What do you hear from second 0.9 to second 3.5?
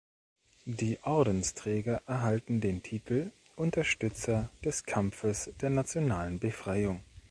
Ordensträger erhalten den Titel